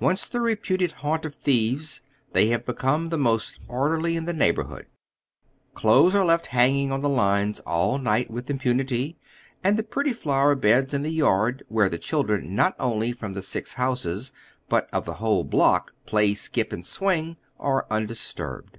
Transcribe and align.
Once 0.00 0.26
the 0.26 0.40
reputed 0.40 0.90
haunt 1.04 1.26
of 1.26 1.34
thieves, 1.34 2.00
they 2.32 2.46
have 2.46 2.64
become 2.64 3.10
the 3.10 3.18
most 3.18 3.60
orderly 3.68 4.16
in 4.16 4.24
the 4.24 4.32
neighborhood. 4.32 4.86
Clothes 5.74 6.14
ai 6.14 6.22
e 6.22 6.24
left 6.24 6.46
hanging 6.46 6.90
on 6.90 7.02
the 7.02 7.10
lines 7.10 7.60
all 7.66 7.98
night 7.98 8.32
witli 8.32 8.48
impunity, 8.48 9.18
and 9.62 9.76
tlie 9.76 9.90
pretty 9.90 10.14
flower 10.14 10.54
beds 10.54 10.94
in 10.94 11.02
the 11.02 11.12
yard 11.12 11.62
wliere 11.70 11.90
the 11.90 11.98
children 11.98 12.54
not 12.54 12.74
only 12.80 13.12
from 13.12 13.34
the 13.34 13.42
six 13.42 13.74
houses, 13.74 14.32
hut 14.70 14.88
of 14.94 15.04
the 15.04 15.14
whole 15.20 15.44
block, 15.44 15.92
play, 16.06 16.32
skip, 16.32 16.72
and 16.72 16.86
swing, 16.86 17.36
are 17.60 17.84
undis 17.90 18.34
turbed. 18.34 18.78